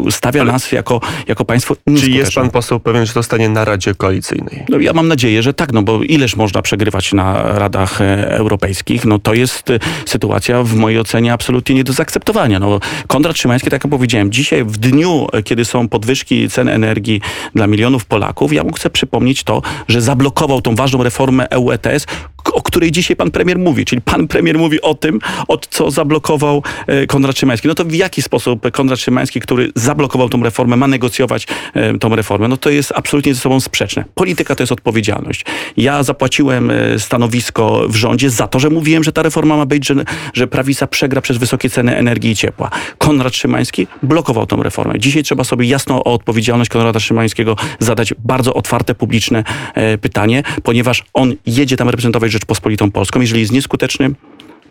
e, 0.07 0.11
stawia 0.11 0.43
nas 0.43 0.71
jako, 0.71 1.01
jako 1.27 1.45
państwo 1.45 1.75
Czy 1.99 2.09
jest 2.09 2.33
pan 2.33 2.49
poseł 2.49 2.79
pewien, 2.79 3.05
że 3.05 3.13
zostanie 3.13 3.49
na 3.49 3.65
Radzie 3.65 3.95
Koalicyjnej? 3.95 4.65
No 4.69 4.79
ja 4.79 4.93
mam 4.93 5.07
nadzieję, 5.07 5.43
że 5.43 5.53
tak, 5.53 5.73
no 5.73 5.81
bo 5.81 6.03
ileż 6.03 6.35
można 6.35 6.61
przegrywać 6.61 7.13
na 7.13 7.43
radach 7.43 8.01
e, 8.01 8.31
europejskich, 8.31 9.05
no 9.05 9.19
to 9.19 9.33
jest 9.33 9.69
e, 9.69 9.79
sytuacja 10.05 10.63
w 10.63 10.75
mojej 10.75 10.99
ocenie 10.99 11.33
absolutnie 11.33 11.75
nie 11.75 11.83
do 11.83 11.93
zaakceptowania. 11.93 12.59
No, 12.59 12.79
Konrad 13.07 13.37
Szymański, 13.37 13.69
tak 13.69 13.83
jak 13.83 13.91
powiedziałem, 13.91 14.31
dzisiaj 14.31 14.63
w 14.63 14.77
dniu, 14.77 15.27
e, 15.33 15.43
kiedy 15.43 15.65
są 15.65 15.87
podwyżki 15.89 16.49
cen 16.49 16.69
energii 16.69 17.21
dla 17.55 17.67
milionów 17.67 18.05
Polaków, 18.05 18.53
ja 18.53 18.63
mu 18.63 18.71
chcę 18.71 18.89
przypomnieć 18.89 19.43
to, 19.43 19.61
że 19.87 20.01
zablokował 20.01 20.61
tą 20.61 20.75
ważną 20.75 21.03
reformę 21.03 21.49
EU 21.49 21.71
ETS, 21.71 22.05
o 22.51 22.61
której 22.61 22.91
dzisiaj 22.91 23.15
pan 23.15 23.31
premier 23.31 23.59
mówi, 23.59 23.85
czyli 23.85 24.01
pan 24.01 24.27
premier 24.27 24.57
mówi 24.57 24.81
o 24.81 24.93
tym, 24.95 25.19
od 25.47 25.67
co 25.67 25.91
zablokował 25.91 26.63
e, 26.87 27.07
Konrad 27.07 27.37
Szymański. 27.37 27.67
No 27.67 27.75
to 27.75 27.85
w 27.85 27.93
jaki 27.93 28.21
sposób 28.21 28.71
Konrad 28.73 28.99
Szymański, 28.99 29.39
który 29.39 29.71
zablokował 29.75 30.29
tą 30.29 30.43
reformę, 30.43 30.75
ma 30.75 30.87
negocjować 30.87 31.47
e, 31.73 31.97
tą 31.97 32.15
reformę? 32.15 32.47
No 32.47 32.57
to 32.57 32.69
jest 32.69 32.93
absolutnie 32.95 33.33
ze 33.33 33.39
sobą 33.39 33.59
sprzeczne. 33.59 34.05
Polityka 34.15 34.55
to 34.55 34.63
jest 34.63 34.71
odpowiedzialność. 34.71 35.45
Ja 35.77 36.03
zapłaciłem 36.03 36.71
e, 36.71 36.99
stanowisko 36.99 37.85
w 37.89 37.95
rządzie 37.95 38.29
za 38.29 38.47
to, 38.47 38.59
że 38.59 38.69
mówiłem, 38.69 39.03
że 39.03 39.11
ta 39.11 39.21
reforma 39.21 39.57
ma 39.57 39.65
być, 39.65 39.87
że, 39.87 39.95
że 40.33 40.47
prawica 40.47 40.87
przegra 40.87 41.21
przez 41.21 41.37
wysokie 41.37 41.69
ceny 41.69 41.97
energii 41.97 42.31
i 42.31 42.35
ciepła. 42.35 42.69
Konrad 42.97 43.35
Szymański 43.35 43.87
blokował 44.03 44.45
tą 44.45 44.63
reformę. 44.63 44.99
Dzisiaj 44.99 45.23
trzeba 45.23 45.43
sobie 45.43 45.67
jasno 45.67 46.03
o 46.03 46.13
odpowiedzialność 46.13 46.69
Konrada 46.69 46.99
Szymańskiego 46.99 47.55
zadać 47.79 48.13
bardzo 48.19 48.53
otwarte, 48.53 48.95
publiczne 48.95 49.43
e, 49.73 49.97
pytanie, 49.97 50.43
ponieważ 50.63 51.03
on 51.13 51.35
jedzie 51.45 51.77
tam 51.77 51.89
reprezentować 51.89 52.31
Rzeczpospolitą 52.31 52.91
Polską. 52.91 53.21
Jeżeli 53.21 53.41
jest 53.41 53.53
nieskuteczny, 53.53 54.13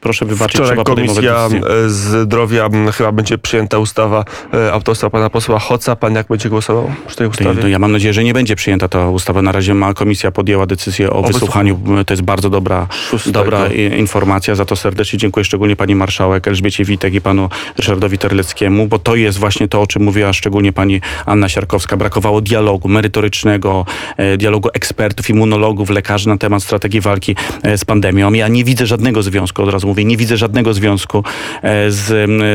proszę 0.02 0.24
wybaczyć, 0.24 0.54
Wczoraj 0.54 0.70
trzeba 0.70 0.84
Komisja 0.84 1.48
e, 1.86 1.88
Zdrowia 1.88 2.68
chyba 2.92 3.12
będzie 3.12 3.38
przyjęta 3.38 3.78
ustawa 3.78 4.24
e, 4.54 4.72
autorstwa 4.72 5.10
pana 5.10 5.30
posła 5.30 5.58
Hoca. 5.58 5.96
Pan 5.96 6.14
jak 6.14 6.26
będzie 6.26 6.48
głosował 6.48 6.90
przy 7.06 7.16
tej 7.16 7.26
ustawie? 7.26 7.70
ja 7.70 7.78
mam 7.78 7.92
nadzieję, 7.92 8.14
że 8.14 8.24
nie 8.24 8.34
będzie 8.34 8.56
przyjęta 8.56 8.88
ta 8.88 9.08
ustawa. 9.08 9.42
Na 9.42 9.52
razie 9.52 9.74
ma 9.74 9.94
komisja 9.94 10.30
podjęła 10.30 10.66
decyzję 10.66 11.10
o, 11.10 11.22
wysłuchaniu. 11.22 11.80
To 12.06 12.12
jest 12.12 12.22
bardzo 12.22 12.50
dobra, 12.50 12.86
Szóstego. 12.90 13.40
dobra 13.40 13.66
informacja. 13.98 14.54
Za 14.54 14.64
to 14.64 14.76
serdecznie 14.76 15.18
dziękuję 15.18 15.44
szczególnie 15.44 15.76
pani 15.76 15.94
marszałek 15.94 16.48
Elżbiecie 16.48 16.84
Witek 16.84 17.14
i 17.14 17.20
panu 17.20 17.48
Ryszardowi 17.78 18.18
Terleckiemu, 18.18 18.86
bo 18.86 18.98
to 18.98 19.14
jest 19.16 19.38
właśnie 19.38 19.68
to, 19.68 19.80
o 19.80 19.86
czym 19.86 20.02
mówiła 20.02 20.32
szczególnie 20.32 20.72
pani 20.72 21.00
Anna 21.26 21.48
Siarkowska. 21.48 21.96
Brakowało 21.96 22.40
dialogu 22.40 22.88
merytorycznego, 22.88 23.86
e, 24.16 24.36
dialogu 24.36 24.68
ekspertów, 24.74 25.30
immunologów, 25.30 25.90
lekarzy 25.90 26.28
na 26.28 26.38
temat 26.38 26.62
strategii 26.62 27.00
walki 27.00 27.36
z 27.76 27.84
pandemią. 27.84 28.32
Ja 28.32 28.48
nie 28.48 28.64
widzę 28.64 28.86
żadnego 28.86 29.22
związku, 29.22 29.62
od 29.62 29.68
razu 29.68 29.91
mówię, 29.92 30.04
nie 30.04 30.16
widzę 30.16 30.36
żadnego 30.36 30.74
związku 30.74 31.24
e, 31.62 31.90
z, 31.90 32.06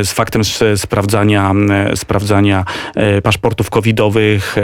z 0.07 0.11
faktem 0.11 0.41
sprawdzania, 0.75 1.53
sprawdzania 1.95 2.65
e, 2.95 3.21
paszportów 3.21 3.69
covidowych. 3.69 4.55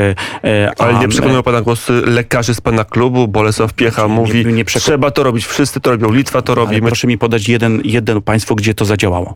e, 0.44 0.72
Ale 0.77 0.94
nie 1.00 1.08
przekonują 1.08 1.44
pana 1.44 1.62
głosy 1.62 1.94
lekarzy 1.94 2.53
z 2.56 2.62
pana 2.62 2.84
klubu. 2.84 3.27
Bolesław 3.27 3.74
Piecha 3.74 4.08
mówi, 4.08 4.46
nie 4.46 4.65
przeko- 4.65 4.80
trzeba 4.80 5.12
to 5.12 5.24
robić. 5.24 5.46
Wszyscy 5.46 5.80
to 5.80 5.92
robią. 5.92 6.12
Litwa 6.12 6.42
to 6.42 6.56
robi. 6.56 6.82
Proszę 6.82 7.08
mi 7.08 7.18
podać 7.18 7.50
jeden, 7.50 7.82
jeden 7.84 8.22
państwo, 8.22 8.56
gdzie 8.56 8.74
to 8.74 8.86
zadziałało. 8.86 9.36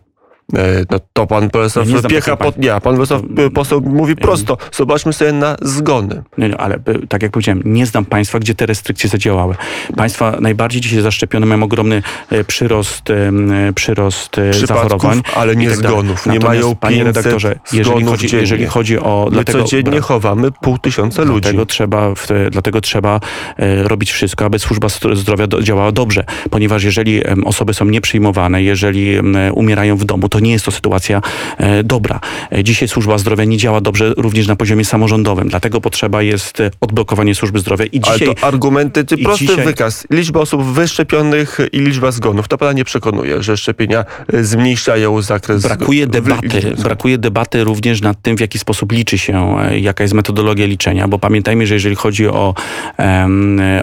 E, 0.55 0.85
no 0.89 0.99
to 1.13 1.27
pan 1.27 1.49
nie 1.85 1.99
znam 1.99 2.11
Piecha, 2.11 2.37
pod, 2.37 2.57
nie, 2.57 2.81
pan 2.83 2.95
Bolesław 2.95 3.21
e, 3.37 3.49
poseł 3.49 3.81
mówi 3.81 4.15
prosto. 4.15 4.57
Zobaczmy 4.71 5.13
sobie 5.13 5.31
na 5.31 5.55
zgony. 5.61 6.23
Nie, 6.37 6.57
ale 6.57 6.75
y, 6.75 7.07
tak 7.07 7.23
jak 7.23 7.31
powiedziałem, 7.31 7.61
nie 7.65 7.85
znam 7.85 8.05
państwa, 8.05 8.39
gdzie 8.39 8.55
te 8.55 8.65
restrykcje 8.65 9.09
zadziałały. 9.09 9.55
Państwa 9.95 10.37
najbardziej 10.41 10.81
dzisiaj 10.81 11.01
zaszczepione 11.01 11.45
mają 11.45 11.63
ogromny 11.63 12.03
e, 12.29 12.43
przyrost, 12.43 13.09
e, 13.09 13.31
przyrost 13.75 14.37
e, 14.37 14.53
zachorowań. 14.53 15.21
ale 15.35 15.55
nie 15.55 15.69
tak 15.69 15.77
zgonów. 15.77 16.25
Nie 16.25 16.39
mają 16.39 16.75
panie 16.75 16.97
500 16.97 17.15
redaktorze, 17.15 17.59
jeżeli 17.73 18.03
chodzi, 18.03 18.27
dziennie. 18.27 18.41
jeżeli 18.41 18.65
chodzi 18.65 18.99
o... 18.99 19.25
My 19.25 19.31
dlatego, 19.31 19.63
codziennie 19.63 20.01
chowamy 20.01 20.51
pół 20.51 20.77
tysiąca 20.77 21.23
ludzi. 21.23 21.41
Dlatego 21.41 21.65
trzeba, 21.65 22.13
dlatego 22.51 22.81
trzeba 22.81 23.19
e, 23.57 23.83
robić 23.83 24.11
wszystko, 24.11 24.45
aby 24.45 24.59
służba 24.59 24.87
zdrowia 25.13 25.47
działała 25.61 25.91
dobrze, 25.91 26.23
ponieważ 26.49 26.83
jeżeli 26.83 27.21
osoby 27.45 27.73
są 27.73 27.85
nieprzyjmowane, 27.85 28.63
jeżeli 28.63 29.19
umierają 29.53 29.97
w 29.97 30.05
domu, 30.05 30.29
to 30.29 30.36
nie 30.39 30.51
jest 30.51 30.65
to 30.65 30.71
sytuacja 30.71 31.21
e, 31.57 31.83
dobra. 31.83 32.19
E, 32.51 32.63
dzisiaj 32.63 32.87
służba 32.87 33.17
zdrowia 33.17 33.43
nie 33.43 33.57
działa 33.57 33.81
dobrze 33.81 34.13
również 34.17 34.47
na 34.47 34.55
poziomie 34.55 34.85
samorządowym, 34.85 35.49
dlatego 35.49 35.81
potrzeba 35.81 36.21
jest 36.21 36.59
e, 36.59 36.71
odblokowanie 36.81 37.35
służby 37.35 37.59
zdrowia 37.59 37.85
i 37.85 37.99
Ale 38.03 38.19
dzisiaj... 38.19 38.35
to 38.35 38.43
argumenty, 38.47 39.05
i 39.17 39.23
prosty 39.23 39.45
dzisiaj- 39.45 39.65
wykaz. 39.65 40.07
Liczba 40.09 40.39
osób 40.39 40.63
wyszczepionych 40.63 41.59
i 41.71 41.79
liczba 41.79 42.11
zgonów. 42.11 42.47
To 42.47 42.57
pana 42.57 42.73
nie 42.73 42.85
przekonuje, 42.85 43.43
że 43.43 43.57
szczepienia 43.57 44.05
zmniejszają 44.33 45.21
zakres... 45.21 45.61
Brakuje 45.61 46.07
debaty, 46.07 46.75
brakuje 46.83 47.17
debaty 47.17 47.63
również 47.63 48.01
nad 48.01 48.21
tym, 48.21 48.37
w 48.37 48.39
jaki 48.39 48.59
sposób 48.59 48.91
liczy 48.91 49.17
się, 49.17 49.55
jaka 49.71 50.03
jest 50.03 50.13
metodologia 50.13 50.65
liczenia, 50.65 51.07
bo 51.07 51.19
pamiętajmy, 51.19 51.67
że 51.67 51.73
jeżeli 51.73 51.95
chodzi 51.95 52.27
o, 52.27 52.53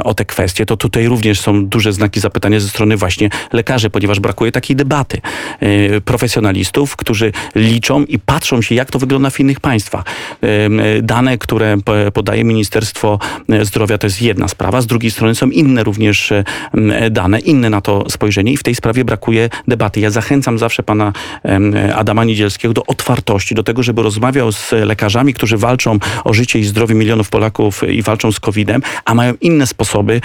o 0.04 0.14
te 0.14 0.24
kwestie, 0.24 0.66
to 0.66 0.76
tutaj 0.76 1.06
również 1.06 1.40
są 1.40 1.66
duże 1.66 1.92
znaki 1.92 2.20
zapytania 2.20 2.60
ze 2.60 2.68
strony 2.68 2.96
właśnie 2.96 3.30
lekarzy, 3.52 3.90
ponieważ 3.90 4.20
brakuje 4.20 4.52
takiej 4.52 4.76
debaty. 4.76 5.20
E, 5.60 6.00
Profesjonalistów, 6.44 6.96
którzy 6.96 7.32
liczą 7.54 8.04
i 8.04 8.18
patrzą 8.18 8.62
się, 8.62 8.74
jak 8.74 8.90
to 8.90 8.98
wygląda 8.98 9.30
w 9.30 9.40
innych 9.40 9.60
państwach. 9.60 10.04
E, 10.42 11.02
Dane, 11.02 11.38
które 11.38 11.76
podaje 12.14 12.44
Ministerstwo 12.44 13.18
e, 13.48 13.64
Zdrowia, 13.64 13.98
to 13.98 14.06
jest 14.06 14.22
jedna 14.22 14.48
sprawa, 14.48 14.80
z 14.80 14.86
drugiej 14.86 15.10
strony 15.10 15.34
są 15.34 15.50
inne 15.50 15.84
również 15.84 16.32
e, 16.32 16.44
dane, 17.10 17.40
inne 17.40 17.70
na 17.70 17.80
to 17.80 18.10
spojrzenie 18.10 18.52
i 18.52 18.56
w 18.56 18.62
tej 18.62 18.74
sprawie 18.74 19.04
brakuje 19.04 19.48
debaty. 19.68 20.00
Ja 20.00 20.10
zachęcam 20.10 20.58
zawsze 20.58 20.82
pana 20.82 21.12
Adama 21.94 22.24
Niedzielskiego 22.24 22.74
do 22.74 22.86
otwartości, 22.86 23.54
do 23.54 23.62
tego, 23.62 23.82
żeby 23.82 24.02
rozmawiał 24.02 24.52
z 24.52 24.72
lekarzami, 24.72 25.34
którzy 25.34 25.56
walczą 25.56 25.98
o 26.24 26.34
życie 26.34 26.58
i 26.58 26.64
zdrowie 26.64 26.94
milionów 26.94 27.30
Polaków 27.30 27.82
i 27.88 28.02
walczą 28.02 28.32
z 28.32 28.40
COVID-em, 28.40 28.82
a 29.04 29.14
mają 29.14 29.34
inne 29.40 29.66
sposoby 29.66 30.20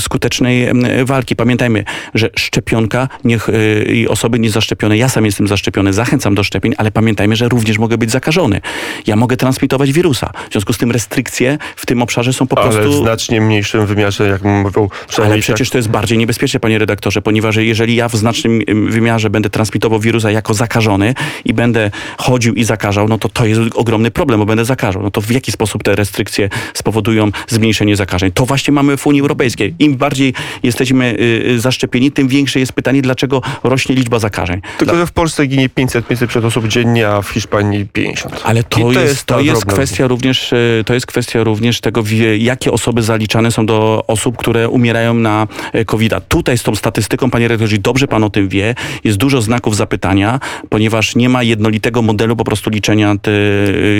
skutecznej 0.00 0.68
walki. 1.04 1.36
Pamiętajmy, 1.36 1.84
że 2.14 2.30
szczepionka 2.36 3.08
niech, 3.24 3.48
i 3.92 4.08
osoby 4.08 4.38
nie, 4.38 4.50
za- 4.60 4.68
zaszczepione, 4.68 4.96
ja 4.96 5.08
sam 5.08 5.24
jestem 5.24 5.48
zaszczepiony, 5.48 5.92
zachęcam 5.92 6.34
do 6.34 6.44
szczepień, 6.44 6.74
ale 6.78 6.90
pamiętajmy, 6.90 7.36
że 7.36 7.48
również 7.48 7.78
mogę 7.78 7.98
być 7.98 8.10
zakażony. 8.10 8.60
Ja 9.06 9.16
mogę 9.16 9.36
transmitować 9.36 9.92
wirusa. 9.92 10.30
W 10.48 10.52
związku 10.52 10.72
z 10.72 10.78
tym 10.78 10.90
restrykcje 10.90 11.58
w 11.76 11.86
tym 11.86 12.02
obszarze 12.02 12.32
są 12.32 12.46
po 12.46 12.58
Ale 12.58 12.70
w 12.70 12.74
prostu... 12.74 13.02
znacznie 13.02 13.40
mniejszym 13.40 13.86
wymiarze, 13.86 14.28
jak 14.28 14.42
mówią 14.44 14.88
Ale 14.90 15.08
przynajmniej 15.08 15.42
przecież 15.42 15.70
to 15.70 15.78
jest 15.78 15.88
bardziej 15.88 16.18
niebezpieczne, 16.18 16.60
panie 16.60 16.78
redaktorze, 16.78 17.22
ponieważ 17.22 17.56
jeżeli 17.56 17.96
ja 17.96 18.08
w 18.08 18.16
znacznym 18.16 18.60
ym, 18.70 18.90
wymiarze 18.90 19.30
będę 19.30 19.50
transmitował 19.50 20.00
wirusa 20.00 20.30
jako 20.30 20.54
zakażony 20.54 21.14
i 21.44 21.54
będę 21.54 21.90
chodził 22.18 22.54
i 22.54 22.64
zakażał, 22.64 23.08
no 23.08 23.18
to 23.18 23.28
to 23.28 23.46
jest 23.46 23.60
ogromny 23.74 24.10
problem, 24.10 24.40
bo 24.40 24.46
będę 24.46 24.64
zakażał. 24.64 25.02
No 25.02 25.10
to 25.10 25.20
w 25.20 25.30
jaki 25.30 25.52
sposób 25.52 25.82
te 25.82 25.96
restrykcje 25.96 26.48
spowodują 26.74 27.30
zmniejszenie 27.48 27.96
zakażeń? 27.96 28.32
To 28.32 28.46
właśnie 28.46 28.72
mamy 28.72 28.96
w 28.96 29.06
Unii 29.06 29.20
Europejskiej. 29.20 29.74
Im 29.78 29.96
bardziej 29.96 30.34
jesteśmy 30.62 31.04
y, 31.04 31.50
y, 31.50 31.60
zaszczepieni, 31.60 32.12
tym 32.12 32.28
większe 32.28 32.60
jest 32.60 32.72
pytanie, 32.72 33.02
dlaczego 33.02 33.42
rośnie 33.64 33.94
liczba 33.94 34.18
zakażeń. 34.18 34.47
Tylko, 34.78 34.96
że 34.96 35.06
w 35.06 35.12
Polsce 35.12 35.46
ginie 35.46 35.68
500-500 35.68 36.46
osób 36.46 36.68
dziennie, 36.68 37.08
a 37.08 37.22
w 37.22 37.28
Hiszpanii 37.28 37.86
50. 37.92 38.40
Ale 38.44 38.62
to, 38.62 38.90
I 38.90 38.94
jest, 38.94 39.24
to 39.24 39.34
ta 39.34 39.40
jest 39.40 39.64
kwestia 39.66 40.06
również, 40.06 40.52
e, 40.52 40.56
to 40.86 40.94
jest 40.94 41.06
kwestia 41.06 41.44
również 41.44 41.80
tego, 41.80 42.02
jakie 42.38 42.72
osoby 42.72 43.02
zaliczane 43.02 43.50
są 43.50 43.66
do 43.66 44.04
osób, 44.06 44.36
które 44.36 44.68
umierają 44.68 45.14
na 45.14 45.46
e, 45.72 45.84
covid 45.84 46.12
-a. 46.12 46.20
Tutaj 46.28 46.58
z 46.58 46.62
tą 46.62 46.74
statystyką, 46.74 47.30
panie 47.30 47.48
redaktorze, 47.48 47.78
dobrze 47.78 48.08
pan 48.08 48.24
o 48.24 48.30
tym 48.30 48.48
wie, 48.48 48.74
jest 49.04 49.18
dużo 49.18 49.42
znaków 49.42 49.76
zapytania, 49.76 50.40
ponieważ 50.68 51.16
nie 51.16 51.28
ma 51.28 51.42
jednolitego 51.42 52.02
modelu 52.02 52.36
po 52.36 52.44
prostu 52.44 52.70
liczenia 52.70 53.14
te, 53.22 53.30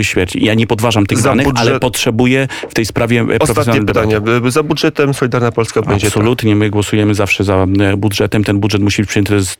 e, 0.00 0.05
śmierci. 0.05 0.45
Ja 0.45 0.55
nie 0.55 0.67
podważam 0.67 1.07
tych 1.07 1.19
Za 1.19 1.28
danych, 1.28 1.47
budżet- 1.47 1.61
ale 1.61 1.81
potrzebuję 1.81 2.49
w 2.71 2.75
tej 2.75 2.87
sprawie 2.87 3.25
Ostatnie 3.40 3.73
debaty. 3.73 3.87
pytanie. 3.87 4.40
By- 4.40 4.50
Za 4.50 4.62
budżetem 4.62 5.14
Solidarna 5.14 5.52
Polska 5.52 5.83
będzie 5.83 6.07
Absolutnie, 6.07 6.57
my 6.57 6.71
głosujemy 6.71 7.14
zawsze 7.14 7.45
za 7.45 7.67
budżetem. 7.97 8.45
Ten 8.45 8.61
budżet 8.61 8.83
musi 8.83 9.02
być 9.02 9.09
przyjęty, 9.09 9.28
to 9.28 9.35
jest, 9.35 9.57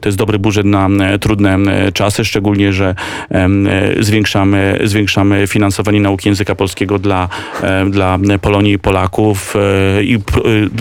to 0.00 0.08
jest 0.08 0.18
dobry 0.20 0.38
budżet 0.38 0.66
na 0.66 0.88
e, 0.88 1.18
trudne 1.18 1.54
e, 1.54 1.92
czasy, 1.92 2.24
szczególnie, 2.24 2.72
że 2.72 2.94
e, 3.30 3.48
zwiększamy, 4.00 4.78
zwiększamy 4.84 5.46
finansowanie 5.46 6.00
nauki 6.00 6.28
języka 6.28 6.54
polskiego 6.54 6.98
dla, 6.98 7.28
dla 7.90 8.18
Polonii 8.40 8.72
i 8.72 8.78
Polaków 8.78 9.54
i 10.02 10.18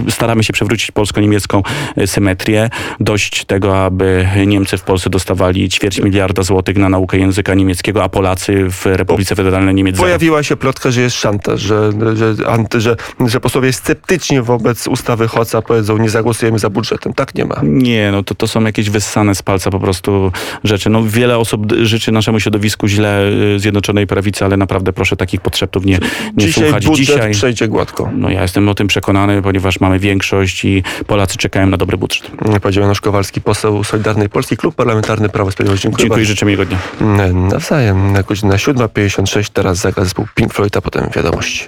staramy 0.10 0.44
się 0.44 0.54
przewrócić 0.54 0.92
polsko-niemiecką 0.92 1.64
symetrię. 2.06 2.70
Dość 3.00 3.46
tego, 3.46 3.86
aby 3.86 4.28
Niemcy 4.48 4.78
w 4.78 4.82
Polsce 4.82 5.10
dostawali 5.10 5.70
ćwierć 5.70 6.00
miliarda 6.00 6.44
złotych 6.44 6.78
na 6.78 6.90
naukę 6.90 7.18
języka 7.18 7.54
niemieckiego, 7.54 8.04
a 8.04 8.10
Polacy 8.10 8.66
w 8.70 8.86
Republice 8.86 9.36
Federalnej 9.36 9.76
Niemiec. 9.76 9.98
Pojawiła 9.98 10.44
się 10.44 10.56
plotka, 10.56 10.92
że 10.92 11.02
jest 11.02 11.16
szantaż, 11.16 11.62
że, 11.62 11.92
że, 12.16 12.48
anty, 12.48 12.82
że, 12.82 12.96
że 13.28 13.40
posłowie 13.40 13.74
sceptyczni 13.74 14.42
wobec 14.42 14.88
ustawy 14.88 15.28
Hoca 15.28 15.62
powiedzą, 15.62 15.98
nie 15.98 16.10
zagłosujemy 16.10 16.60
za 16.60 16.70
budżetem. 16.70 17.14
Tak 17.14 17.36
nie 17.36 17.46
ma. 17.46 17.56
Nie, 17.64 18.12
no 18.12 18.24
to, 18.24 18.36
to 18.36 18.48
są 18.48 18.64
jakieś 18.64 18.90
wyssane 18.90 19.29
z 19.36 19.42
palca 19.42 19.70
po 19.70 19.80
prostu 19.80 20.32
rzeczy. 20.64 20.90
No 20.90 21.04
wiele 21.04 21.38
osób 21.38 21.72
życzy 21.72 22.12
naszemu 22.12 22.40
środowisku 22.40 22.88
źle 22.88 23.22
y, 23.56 23.60
Zjednoczonej 23.60 24.08
Prawicy, 24.08 24.46
ale 24.46 24.58
naprawdę 24.58 24.94
proszę 24.94 25.16
takich 25.16 25.42
podszeptów 25.42 25.86
nie, 25.86 25.94
nie 26.38 26.46
Dzisiaj 26.46 26.64
słuchać. 26.64 26.86
budżet 26.86 27.06
Dzisiaj, 27.06 27.32
przejdzie 27.32 27.68
gładko. 27.68 28.10
no 28.16 28.30
ja 28.30 28.42
jestem 28.42 28.70
o 28.70 28.76
tym 28.76 28.88
przekonany, 28.88 29.42
ponieważ 29.42 29.80
mamy 29.80 30.00
większość 30.00 30.66
i 30.66 30.84
Polacy 31.08 31.38
czekają 31.38 31.68
na 31.68 31.78
dobry 31.78 31.98
budżet. 31.98 32.32
Powiedział 32.62 32.82
Janusz 32.82 33.02
Kowalski, 33.02 33.42
poseł 33.42 33.84
Solidarnej 33.84 34.30
Polski, 34.30 34.58
Klub 34.58 34.76
Parlamentarny 34.76 35.30
Prawo 35.30 35.50
i 35.50 35.54
Sprawiedliwość. 35.54 35.84
Dziękuję, 35.84 36.04
Dziękuję 36.04 36.24
i 36.24 36.26
życzę 36.28 36.46
miłego 36.46 36.66
dnia. 36.66 36.78
bardzo. 37.18 37.34
Nawzajem. 37.34 38.14
Godzina 38.28 38.56
7.56, 38.56 39.50
teraz 39.54 39.78
zagra 39.78 40.04
zespół 40.04 40.28
Pink 40.36 40.54
Floyd, 40.54 40.78
a 40.78 40.82
potem 40.82 41.10
wiadomości. 41.16 41.68